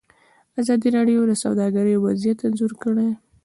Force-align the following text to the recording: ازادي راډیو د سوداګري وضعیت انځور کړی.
ازادي 0.61 0.89
راډیو 0.97 1.19
د 1.29 1.33
سوداګري 1.43 1.93
وضعیت 2.05 2.39
انځور 2.47 2.71
کړی. 2.83 3.09